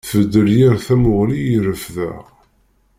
[0.09, 2.23] Tbeddel yir tamuɣli i refdeɣ.